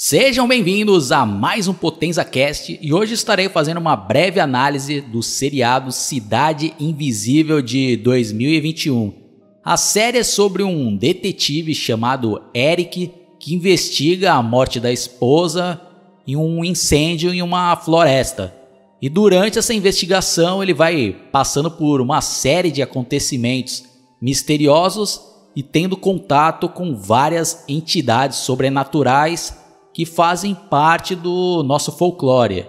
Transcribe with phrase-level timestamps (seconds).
[0.00, 5.24] Sejam bem-vindos a mais um Potenza Cast e hoje estarei fazendo uma breve análise do
[5.24, 9.12] seriado Cidade Invisível de 2021.
[9.64, 15.80] A série é sobre um detetive chamado Eric que investiga a morte da esposa
[16.24, 18.54] em um incêndio em uma floresta.
[19.02, 23.82] E durante essa investigação ele vai passando por uma série de acontecimentos
[24.22, 25.20] misteriosos
[25.56, 29.57] e tendo contato com várias entidades sobrenaturais
[29.98, 32.66] que fazem parte do nosso folclore.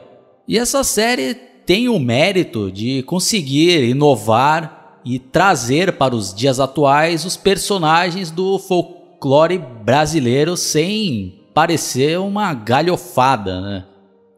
[0.48, 7.26] E essa série tem o mérito de conseguir inovar e trazer para os dias atuais
[7.26, 13.86] os personagens do folclore brasileiro sem parecer uma galhofada, né?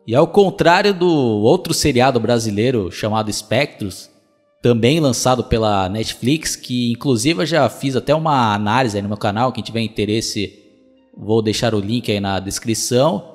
[0.06, 4.10] E ao contrário do outro seriado brasileiro chamado Spectros,
[4.62, 9.18] também lançado pela Netflix, que inclusive eu já fiz até uma análise aí no meu
[9.18, 10.61] canal, quem tiver interesse
[11.16, 13.32] Vou deixar o link aí na descrição.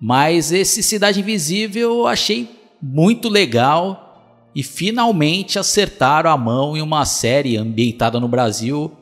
[0.00, 2.48] Mas esse Cidade Invisível eu achei
[2.82, 8.92] muito legal e finalmente acertaram a mão em uma série ambientada no Brasil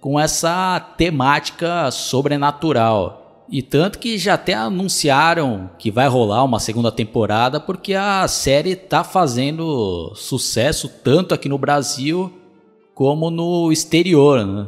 [0.00, 3.44] com essa temática sobrenatural.
[3.50, 8.76] E tanto que já até anunciaram que vai rolar uma segunda temporada porque a série
[8.76, 12.32] tá fazendo sucesso tanto aqui no Brasil
[12.94, 14.66] como no exterior, né?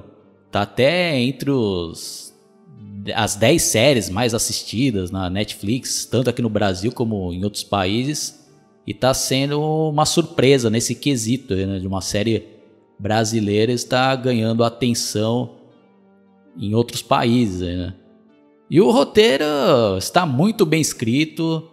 [0.51, 2.32] Tá até entre os
[3.15, 8.41] as 10 séries mais assistidas na Netflix, tanto aqui no Brasil como em outros países.
[8.87, 12.49] E está sendo uma surpresa nesse quesito né, de uma série
[12.99, 15.57] brasileira estar ganhando atenção
[16.59, 17.61] em outros países.
[17.61, 17.95] Né?
[18.71, 19.45] E o roteiro
[19.99, 21.69] está muito bem escrito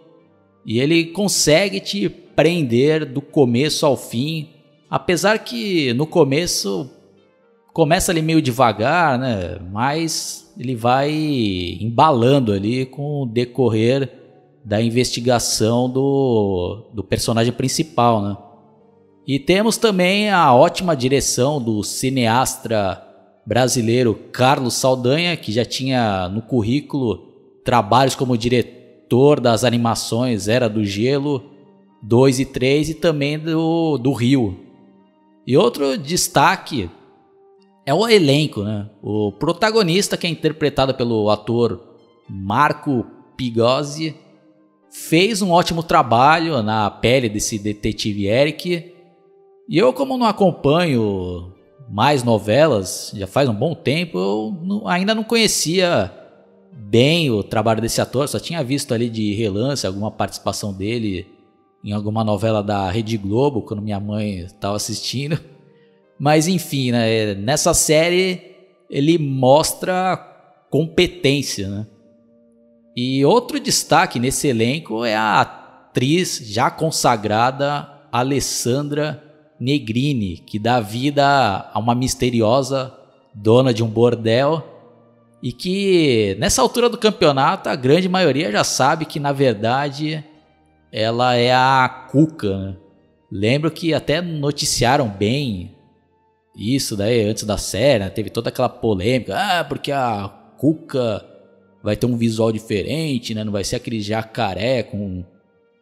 [0.64, 4.50] e ele consegue te prender do começo ao fim,
[4.88, 6.90] apesar que no começo
[7.72, 9.58] começa ali meio devagar, né?
[9.70, 11.10] Mas ele vai
[11.80, 14.10] embalando ali com o decorrer
[14.64, 18.36] da investigação do, do personagem principal, né?
[19.26, 23.02] E temos também a ótima direção do cineasta
[23.46, 27.28] brasileiro Carlos Saldanha, que já tinha no currículo
[27.64, 31.44] trabalhos como diretor das animações Era do Gelo
[32.02, 34.58] 2 e 3 e também do, do Rio.
[35.46, 36.90] E outro destaque
[37.84, 38.88] é o elenco, né?
[39.02, 41.80] O protagonista, que é interpretado pelo ator
[42.28, 44.14] Marco Pigozzi,
[44.90, 48.92] fez um ótimo trabalho na pele desse detetive Eric.
[49.68, 51.52] E eu, como não acompanho
[51.88, 56.12] mais novelas, já faz um bom tempo, eu não, ainda não conhecia
[56.72, 61.26] bem o trabalho desse ator, só tinha visto ali de relance alguma participação dele
[61.84, 65.38] em alguma novela da Rede Globo, quando minha mãe estava assistindo.
[66.20, 68.42] Mas enfim, né, nessa série
[68.90, 70.18] ele mostra
[70.68, 71.86] competência, né?
[72.94, 79.24] E outro destaque nesse elenco é a atriz já consagrada Alessandra
[79.58, 82.94] Negrini, que dá vida a uma misteriosa
[83.34, 84.62] dona de um bordel
[85.42, 90.22] e que nessa altura do campeonato a grande maioria já sabe que na verdade
[90.92, 92.58] ela é a Cuca.
[92.58, 92.76] Né?
[93.32, 95.79] Lembro que até noticiaram bem
[96.54, 98.10] isso daí antes da série, né?
[98.10, 100.28] teve toda aquela polêmica, ah, porque a
[100.58, 101.24] Cuca
[101.82, 103.42] vai ter um visual diferente, né?
[103.44, 105.24] Não vai ser aquele jacaré com,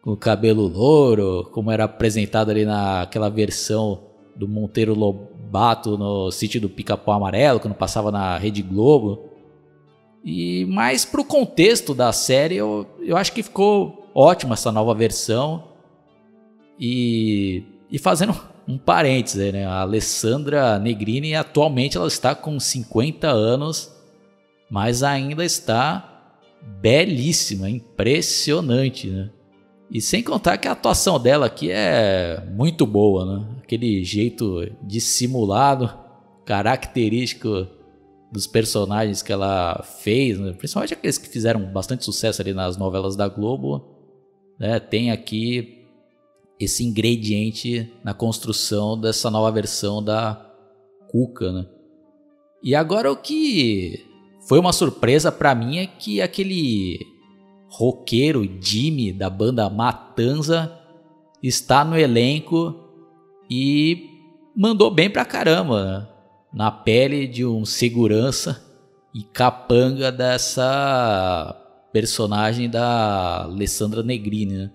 [0.03, 4.05] com o cabelo louro, como era apresentado ali naquela versão
[4.37, 9.25] do Monteiro Lobato no sítio do Pica-Pau Amarelo, quando passava na Rede Globo.
[10.25, 15.65] E mais pro contexto da série, eu, eu acho que ficou ótima essa nova versão.
[16.79, 19.65] E, e fazendo um parêntese, né?
[19.65, 23.91] A Alessandra Negrini atualmente ela está com 50 anos,
[24.71, 26.37] mas ainda está
[26.83, 29.31] belíssima, impressionante, né?
[29.91, 33.47] E sem contar que a atuação dela aqui é muito boa, né?
[33.63, 35.91] Aquele jeito dissimulado,
[36.45, 37.67] característico
[38.31, 40.53] dos personagens que ela fez, né?
[40.53, 43.97] principalmente aqueles que fizeram bastante sucesso ali nas novelas da Globo,
[44.61, 44.79] né?
[44.79, 45.78] Tem aqui
[46.59, 50.45] esse ingrediente na construção dessa nova versão da
[51.09, 51.67] Cuca, né?
[52.63, 54.05] E agora o que
[54.49, 56.99] foi uma surpresa para mim é que aquele
[57.69, 60.77] roqueiro Jimmy da banda Matanza
[61.43, 62.75] está no elenco
[63.49, 64.09] e
[64.57, 66.09] mandou bem pra caramba, né?
[66.53, 68.65] na pele de um segurança
[69.15, 71.55] e capanga dessa
[71.93, 74.71] personagem da Alessandra Negrini, né?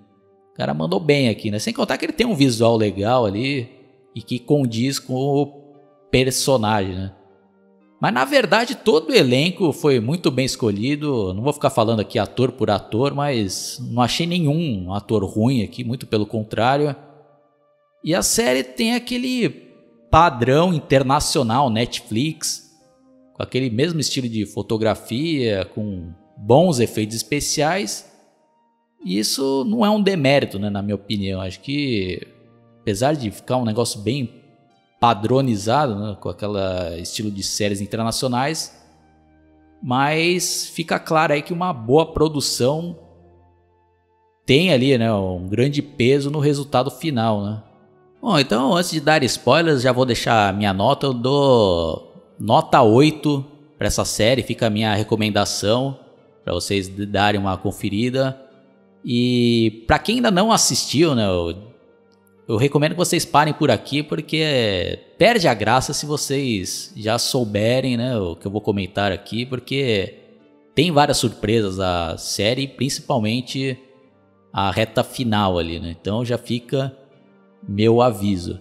[0.54, 1.58] O cara mandou bem aqui, né?
[1.58, 3.70] Sem contar que ele tem um visual legal ali
[4.16, 5.48] e que condiz com o
[6.12, 7.12] personagem, né?
[8.00, 11.34] Mas na verdade todo o elenco foi muito bem escolhido.
[11.34, 15.84] Não vou ficar falando aqui ator por ator, mas não achei nenhum ator ruim aqui,
[15.84, 16.96] muito pelo contrário.
[18.04, 19.50] E a série tem aquele
[20.12, 22.70] padrão internacional Netflix,
[23.34, 28.13] com aquele mesmo estilo de fotografia, com bons efeitos especiais.
[29.06, 31.42] E isso não é um demérito, né, na minha opinião.
[31.42, 32.26] Acho que
[32.82, 34.42] apesar de ficar um negócio bem
[35.00, 38.82] padronizado, né, com aquele estilo de séries internacionais,
[39.82, 42.98] mas fica claro aí que uma boa produção
[44.46, 47.64] tem ali, né, um grande peso no resultado final, né?
[48.22, 53.46] Bom, então antes de dar spoilers, já vou deixar minha nota, eu dou nota 8
[53.78, 56.00] para essa série, fica a minha recomendação
[56.44, 58.40] para vocês darem uma conferida.
[59.06, 61.74] E para quem ainda não assistiu, né, eu
[62.46, 67.96] eu recomendo que vocês parem por aqui porque perde a graça se vocês já souberem,
[67.96, 70.16] né, o que eu vou comentar aqui, porque
[70.76, 73.78] tem várias surpresas a série, principalmente
[74.52, 75.96] a reta final ali, né?
[76.00, 76.96] Então já fica
[77.68, 78.60] meu aviso.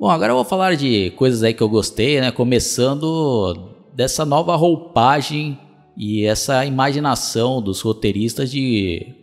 [0.00, 2.30] Bom, agora eu vou falar de coisas aí que eu gostei, né?
[2.30, 5.58] Começando dessa nova roupagem
[5.96, 9.14] e essa imaginação dos roteiristas de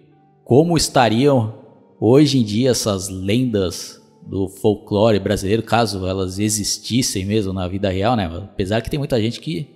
[0.45, 1.56] como estariam
[2.00, 8.15] hoje em dia essas lendas do folclore brasileiro, caso elas existissem mesmo na vida real,
[8.15, 8.25] né?
[8.25, 9.68] Apesar que tem muita gente que,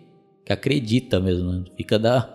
[0.45, 1.63] que acredita mesmo, né?
[1.75, 2.30] fica da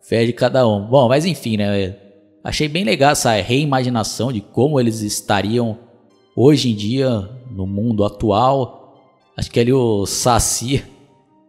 [0.00, 0.84] fé de cada um.
[0.84, 1.96] Bom, mas enfim, né?
[2.42, 5.78] Achei bem legal essa reimaginação de como eles estariam
[6.34, 9.00] hoje em dia no mundo atual.
[9.36, 10.84] Acho que ali o Saci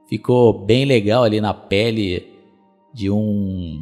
[0.07, 2.27] ficou bem legal ali na pele
[2.93, 3.81] de um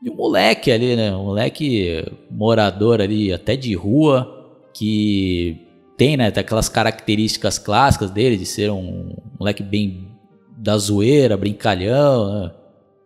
[0.00, 1.14] de um moleque ali, né?
[1.14, 5.66] Um moleque morador ali, até de rua, que
[5.96, 6.28] tem, né?
[6.28, 10.08] Aquelas características clássicas dele, de ser um moleque bem
[10.56, 12.50] da zoeira, brincalhão, né?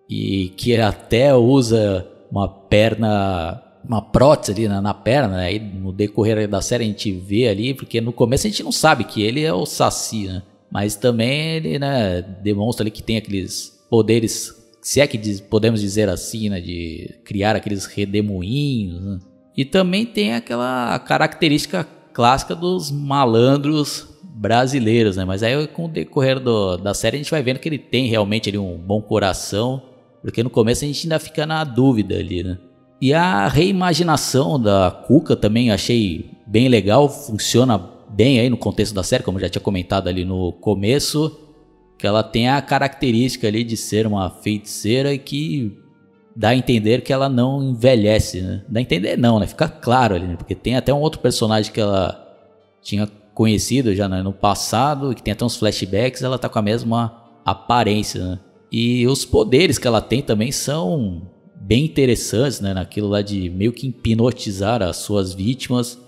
[0.09, 5.47] E que até usa uma perna, uma prótese ali na, na perna, né?
[5.47, 8.73] Aí no decorrer da série a gente vê ali, porque no começo a gente não
[8.73, 10.43] sabe que ele é o Saci, né?
[10.71, 15.81] Mas também ele, né, demonstra ali que tem aqueles poderes se é que diz, podemos
[15.81, 19.01] dizer assim, né, de criar aqueles redemoinhos.
[19.01, 19.19] Né?
[19.57, 25.25] E também tem aquela característica clássica dos malandros brasileiros, né?
[25.25, 28.09] Mas aí com o decorrer do, da série a gente vai vendo que ele tem
[28.09, 29.83] realmente ali um bom coração,
[30.21, 32.59] porque no começo a gente ainda fica na dúvida ali, né?
[33.01, 37.79] E a reimaginação da Cuca também achei bem legal, funciona
[38.11, 41.44] bem aí no contexto da série, como já tinha comentado ali no começo
[41.99, 45.77] que ela tem a característica ali de ser uma feiticeira que
[46.35, 48.65] dá a entender que ela não envelhece, né?
[48.69, 49.47] Dá a entender não, né?
[49.47, 50.37] Fica claro ali, né?
[50.37, 52.21] Porque tem até um outro personagem que ela
[52.83, 54.23] tinha conhecido já né?
[54.23, 58.41] no passado, que tem até uns flashbacks, ela tá com a mesma aparência, né?
[58.71, 61.23] E os poderes que ela tem também são
[61.55, 62.75] bem interessantes, né?
[62.75, 65.99] Naquilo lá de meio que hipnotizar as suas vítimas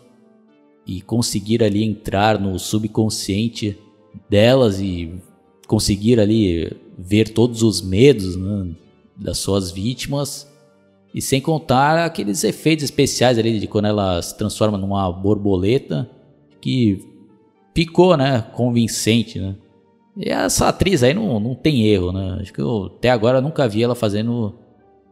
[0.86, 3.78] e conseguir ali entrar no subconsciente
[4.28, 5.14] delas e
[5.66, 8.68] conseguir ali ver todos os medos né,
[9.16, 10.50] das suas vítimas
[11.14, 16.08] e sem contar aqueles efeitos especiais ali de quando ela se transforma numa borboleta
[16.60, 17.04] que
[17.74, 19.56] ficou, né, convincente, né?
[20.16, 22.38] E essa atriz aí não, não tem erro, né?
[22.40, 24.54] Acho que eu até agora nunca vi ela fazendo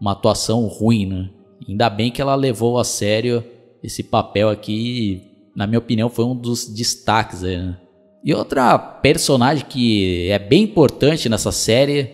[0.01, 1.31] uma atuação ruim, né?
[1.69, 3.45] Ainda bem que ela levou a sério
[3.83, 5.23] esse papel aqui,
[5.55, 7.77] na minha opinião, foi um dos destaques aí, né?
[8.25, 12.11] E outra personagem que é bem importante nessa série,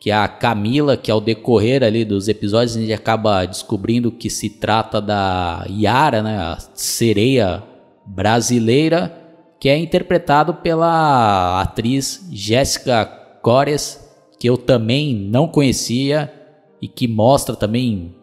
[0.00, 4.30] que é a Camila, que ao decorrer ali dos episódios a gente acaba descobrindo que
[4.30, 7.62] se trata da Yara, né, a sereia
[8.06, 9.14] brasileira,
[9.60, 13.04] que é interpretado pela atriz Jéssica
[13.42, 14.02] Cores,
[14.38, 16.32] que eu também não conhecia
[16.80, 18.14] e que mostra também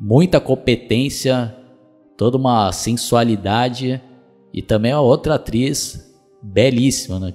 [0.00, 1.54] muita competência,
[2.16, 4.00] toda uma sensualidade
[4.54, 6.09] e também a outra atriz
[6.42, 7.32] belíssima, né?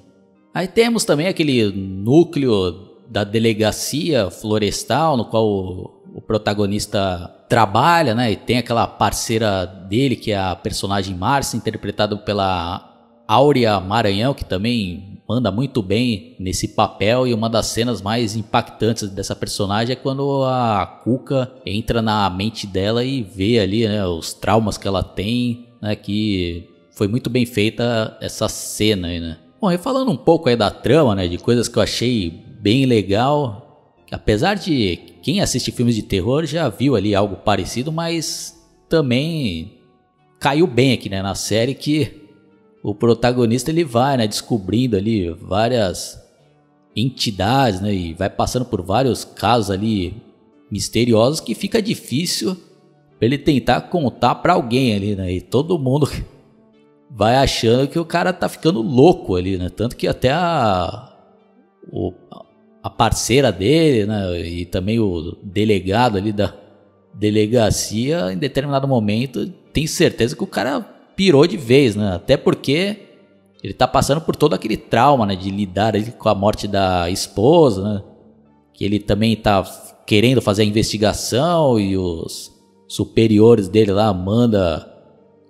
[0.54, 8.32] Aí temos também aquele núcleo da delegacia florestal, no qual o, o protagonista trabalha, né?
[8.32, 12.94] E tem aquela parceira dele, que é a personagem Márcia, interpretada pela
[13.28, 17.28] Áurea Maranhão, que também manda muito bem nesse papel.
[17.28, 22.66] E uma das cenas mais impactantes dessa personagem é quando a Cuca entra na mente
[22.66, 25.96] dela e vê ali né, os traumas que ela tem, né?
[25.96, 29.38] Que foi muito bem feita essa cena aí, né?
[29.62, 32.30] Bom, e falando um pouco aí da trama, né, de coisas que eu achei
[32.62, 38.66] bem legal, apesar de quem assiste filmes de terror já viu ali algo parecido, mas
[38.88, 39.74] também
[40.40, 42.24] caiu bem aqui, né, na série que
[42.82, 46.24] o protagonista ele vai, né, descobrindo ali várias
[46.96, 47.94] entidades, né?
[47.94, 50.16] E vai passando por vários casos ali
[50.72, 52.56] misteriosos que fica difícil
[53.20, 55.34] ele tentar contar para alguém ali, né?
[55.34, 56.08] E todo mundo
[57.16, 59.70] vai achando que o cara tá ficando louco ali, né?
[59.70, 61.14] Tanto que até a,
[61.90, 62.14] o,
[62.84, 64.42] a parceira dele, né?
[64.42, 66.54] E também o delegado ali da
[67.14, 70.82] delegacia, em determinado momento, tem certeza que o cara
[71.16, 72.16] pirou de vez, né?
[72.16, 72.98] Até porque
[73.64, 75.38] ele tá passando por todo aquele trauma, né?
[75.38, 78.04] De lidar com a morte da esposa, né?
[78.74, 79.64] Que ele também tá
[80.06, 82.52] querendo fazer a investigação e os
[82.90, 84.95] superiores dele lá manda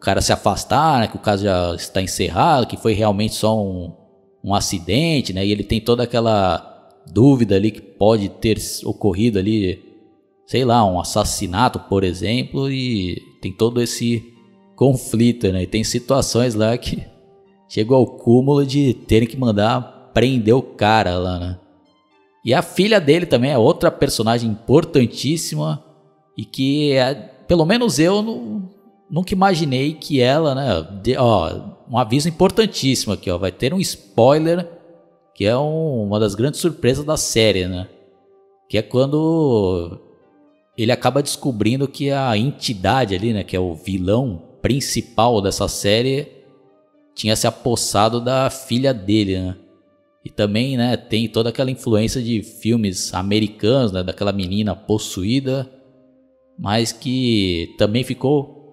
[0.06, 1.08] cara se afastar, né?
[1.08, 3.92] Que o caso já está encerrado, que foi realmente só um,
[4.44, 5.44] um acidente, né?
[5.44, 9.84] E ele tem toda aquela dúvida ali que pode ter ocorrido ali,
[10.46, 14.24] sei lá, um assassinato, por exemplo, e tem todo esse
[14.76, 15.64] conflito, né?
[15.64, 17.04] E tem situações lá que
[17.68, 21.60] chegou ao cúmulo de terem que mandar prender o cara lá, né?
[22.46, 25.84] E a filha dele também é outra personagem importantíssima
[26.38, 27.16] e que, é,
[27.48, 28.70] pelo menos eu não,
[29.10, 30.88] nunca imaginei que ela, né?
[31.02, 33.38] De, ó, um aviso importantíssimo aqui, ó.
[33.38, 34.68] Vai ter um spoiler
[35.34, 37.88] que é um, uma das grandes surpresas da série, né?
[38.70, 40.00] Que é quando
[40.78, 43.44] ele acaba descobrindo que a entidade ali, né?
[43.44, 46.28] Que é o vilão principal dessa série
[47.14, 49.56] tinha se apossado da filha dele, né?
[50.24, 55.72] E também, né, tem toda aquela influência de filmes americanos, né, daquela menina possuída,
[56.58, 58.65] mas que também ficou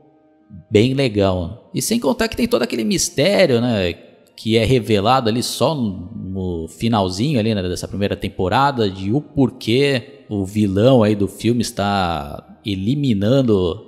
[0.70, 1.70] bem legal.
[1.74, 3.92] E sem contar que tem todo aquele mistério, né,
[4.36, 10.24] que é revelado ali só no finalzinho ali, né, dessa primeira temporada de o porquê
[10.28, 13.86] o vilão aí do filme está eliminando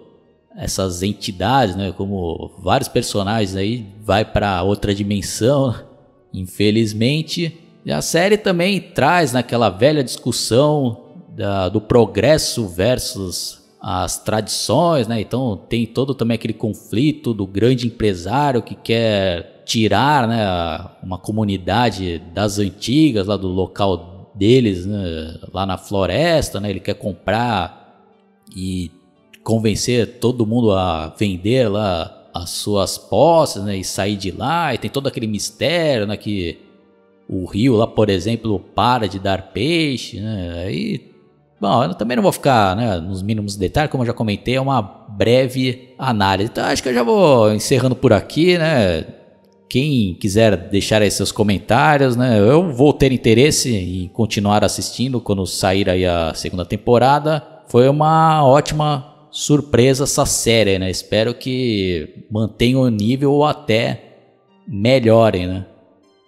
[0.57, 5.75] essas entidades, né, como vários personagens aí vai para outra dimensão,
[6.33, 7.59] infelizmente.
[7.85, 11.05] E a série também traz naquela velha discussão
[11.35, 15.21] da, do progresso versus as tradições, né?
[15.21, 22.19] Então tem todo também aquele conflito do grande empresário que quer tirar, né, uma comunidade
[22.33, 26.71] das antigas lá do local deles, né, lá na floresta, né?
[26.71, 28.03] Ele quer comprar
[28.57, 28.91] e
[29.43, 34.79] convencer todo mundo a vender lá as suas posses, né, e sair de lá, e
[34.79, 36.59] tem todo aquele mistério, né, que
[37.29, 41.14] o rio lá, por exemplo, para de dar peixe, né, aí,
[41.61, 44.61] bom, eu também não vou ficar, né, nos mínimos detalhes, como eu já comentei, é
[44.61, 49.05] uma breve análise, então acho que eu já vou encerrando por aqui, né,
[49.69, 55.47] quem quiser deixar aí seus comentários, né, eu vou ter interesse em continuar assistindo quando
[55.47, 60.89] sair aí a segunda temporada, foi uma ótima surpresa essa série, né?
[60.89, 64.01] Espero que mantenham o nível ou até
[64.67, 65.67] melhorem, né?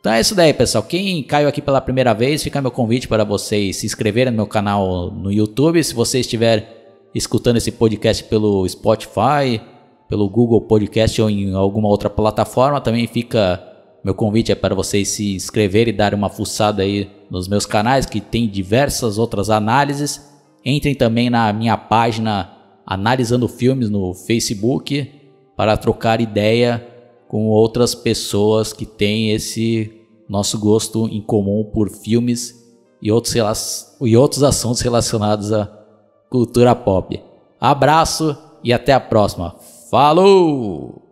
[0.07, 0.85] Então é isso daí, pessoal.
[0.85, 4.47] Quem caiu aqui pela primeira vez, fica meu convite para vocês se inscreverem no meu
[4.47, 5.83] canal no YouTube.
[5.83, 9.61] Se você estiver escutando esse podcast pelo Spotify,
[10.09, 13.61] pelo Google Podcast ou em alguma outra plataforma, também fica
[14.05, 18.07] meu convite é para vocês se inscreverem e darem uma fuçada aí nos meus canais
[18.07, 20.33] que tem diversas outras análises.
[20.65, 22.53] Entrem também na minha página
[22.87, 25.11] analisando filmes no Facebook
[25.57, 26.87] para trocar ideia
[27.27, 29.96] com outras pessoas que têm esse
[30.29, 32.55] nosso gosto em comum por filmes
[33.01, 33.35] e outros,
[34.01, 35.67] e outros assuntos relacionados à
[36.31, 37.23] cultura pop.
[37.61, 39.55] Abraço e até a próxima.
[39.91, 41.06] Falou!